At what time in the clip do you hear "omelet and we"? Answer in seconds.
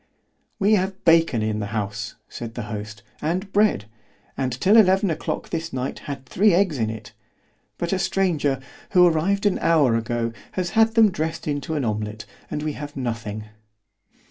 11.85-12.73